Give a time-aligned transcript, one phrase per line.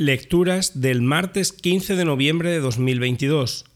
[0.00, 3.66] Lecturas del martes 15 de noviembre de 2022.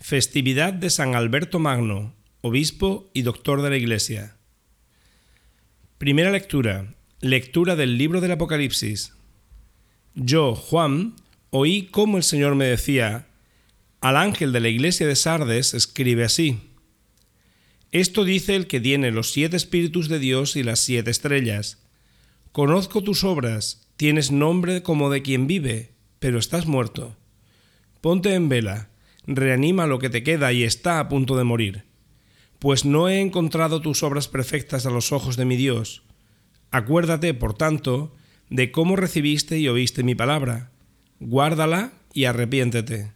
[0.00, 4.38] Festividad de San Alberto Magno, obispo y doctor de la Iglesia.
[5.98, 6.94] Primera lectura.
[7.20, 9.12] Lectura del libro del Apocalipsis.
[10.14, 11.14] Yo, Juan,
[11.50, 13.26] oí cómo el Señor me decía,
[14.00, 16.58] al ángel de la iglesia de Sardes escribe así.
[17.92, 21.82] Esto dice el que tiene los siete espíritus de Dios y las siete estrellas.
[22.52, 27.16] Conozco tus obras Tienes nombre como de quien vive, pero estás muerto.
[28.00, 28.90] Ponte en vela,
[29.26, 31.84] reanima lo que te queda y está a punto de morir.
[32.58, 36.02] Pues no he encontrado tus obras perfectas a los ojos de mi Dios.
[36.70, 38.14] Acuérdate, por tanto,
[38.50, 40.70] de cómo recibiste y oíste mi palabra.
[41.20, 43.12] Guárdala y arrepiéntete.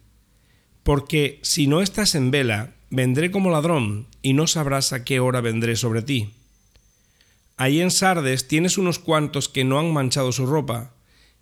[0.83, 5.41] Porque si no estás en vela, vendré como ladrón, y no sabrás a qué hora
[5.41, 6.33] vendré sobre ti.
[7.61, 10.95] Ahí en Sardes tienes unos cuantos que no han manchado su ropa.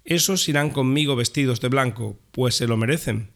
[0.04, 3.32] Esos irán conmigo vestidos de blanco, pues se lo merecen.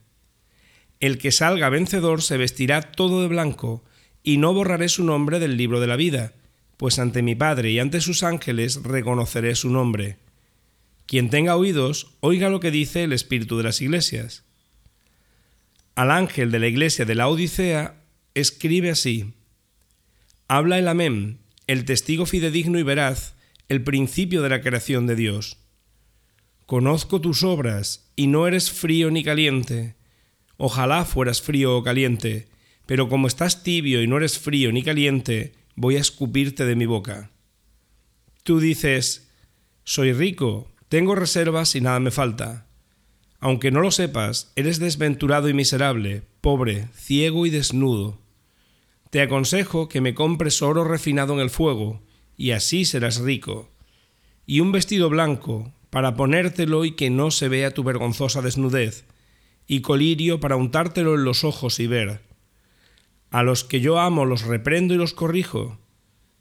[0.99, 3.85] El que salga vencedor se vestirá todo de blanco,
[4.21, 6.33] y no borraré su nombre del libro de la vida,
[6.75, 10.17] pues ante mi Padre y ante sus ángeles reconoceré su nombre.
[11.05, 14.43] Quien tenga oídos, oiga lo que dice el Espíritu de las iglesias.
[15.95, 17.95] Al ángel de la iglesia de la Odisea
[18.33, 19.35] escribe así.
[20.49, 21.39] Habla el amén,
[21.73, 23.33] el testigo fidedigno y veraz,
[23.67, 25.57] el principio de la creación de Dios.
[26.67, 29.95] Conozco tus obras, y no eres frío ni caliente.
[30.57, 32.47] Ojalá fueras frío o caliente,
[32.85, 36.85] pero como estás tibio y no eres frío ni caliente, voy a escupirte de mi
[36.85, 37.31] boca.
[38.43, 39.31] Tú dices,
[39.83, 42.67] soy rico, tengo reservas y nada me falta.
[43.39, 48.22] Aunque no lo sepas, eres desventurado y miserable, pobre, ciego y desnudo.
[49.13, 52.01] Te aconsejo que me compres oro refinado en el fuego,
[52.35, 53.69] y así serás rico,
[54.47, 59.05] y un vestido blanco, para ponértelo y que no se vea tu vergonzosa desnudez,
[59.67, 62.21] y colirio para untártelo en los ojos y ver.
[63.29, 65.77] A los que yo amo los reprendo y los corrijo.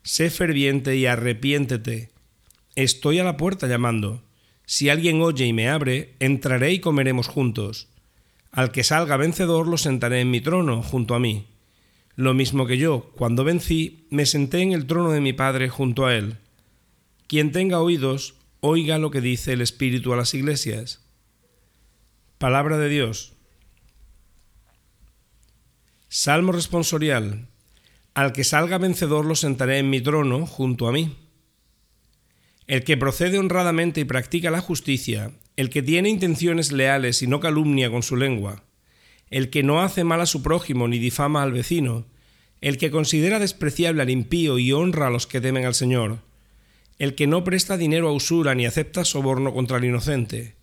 [0.03, 2.09] Sé ferviente y arrepiéntete.
[2.75, 4.23] Estoy a la puerta llamando.
[4.65, 7.89] Si alguien oye y me abre, entraré y comeremos juntos.
[8.51, 11.52] Al que salga vencedor lo sentaré en mi trono junto a mí
[12.17, 16.07] lo mismo que yo, cuando vencí, me senté en el trono de mi Padre junto
[16.07, 16.37] a él.
[17.27, 21.05] Quien tenga oídos, oiga lo que dice el Espíritu a las iglesias.
[22.39, 23.33] Palabra de Dios.
[26.09, 27.49] Salmo responsorial.
[28.13, 31.17] Al que salga vencedor lo sentaré en mi trono junto a mí.
[32.67, 37.41] El que procede honradamente y practica la justicia, el que tiene intenciones leales y no
[37.41, 38.63] calumnia con su lengua,
[39.33, 42.05] el que no hace mal a su prójimo ni difama al vecino,
[42.61, 46.19] el que considera despreciable al impío y honra a los que temen al Señor,
[46.99, 50.55] el que no presta dinero a usura ni acepta soborno contra el inocente,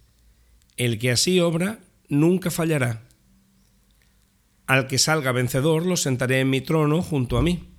[0.78, 3.02] el que así obra nunca fallará.
[4.68, 7.70] Al que salga vencedor lo sentaré en mi trono junto a mí.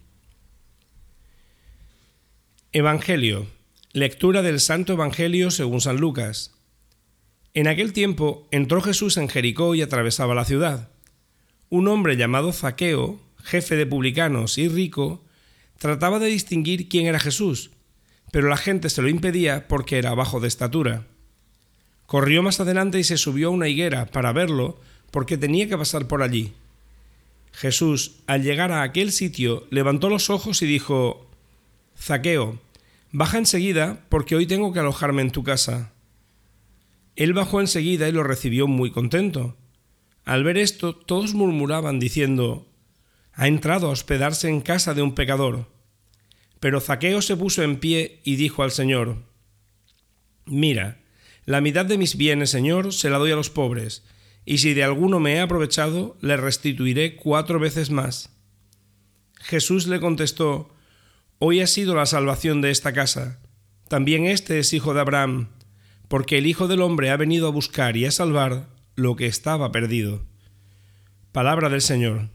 [2.73, 3.47] Evangelio.
[3.93, 6.60] Lectura del Santo Evangelio según San Lucas.
[7.53, 10.91] En aquel tiempo entró Jesús en Jericó y atravesaba la ciudad.
[11.69, 15.25] Un hombre llamado Zaqueo, jefe de publicanos y rico,
[15.79, 17.71] trataba de distinguir quién era Jesús,
[18.31, 21.07] pero la gente se lo impedía porque era bajo de estatura.
[22.07, 26.07] Corrió más adelante y se subió a una higuera para verlo porque tenía que pasar
[26.07, 26.53] por allí.
[27.53, 31.29] Jesús, al llegar a aquel sitio, levantó los ojos y dijo,
[31.99, 32.61] Zaqueo,
[33.11, 35.93] baja enseguida porque hoy tengo que alojarme en tu casa.
[37.17, 39.57] Él bajó enseguida y lo recibió muy contento.
[40.25, 42.71] Al ver esto, todos murmuraban diciendo,
[43.33, 45.67] ha entrado a hospedarse en casa de un pecador.
[46.61, 49.25] Pero Zaqueo se puso en pie y dijo al Señor,
[50.45, 51.01] Mira,
[51.47, 54.05] la mitad de mis bienes, Señor, se la doy a los pobres,
[54.45, 58.31] y si de alguno me he aprovechado, le restituiré cuatro veces más.
[59.37, 60.75] Jesús le contestó,
[61.39, 63.41] Hoy ha sido la salvación de esta casa.
[63.89, 65.49] También este es hijo de Abraham
[66.11, 68.67] porque el Hijo del Hombre ha venido a buscar y a salvar
[68.97, 70.27] lo que estaba perdido.
[71.31, 72.31] Palabra del Señor.